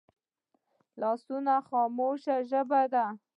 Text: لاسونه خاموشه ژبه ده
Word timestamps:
لاسونه 0.99 1.53
خاموشه 1.69 2.35
ژبه 2.49 2.81
ده 2.93 3.05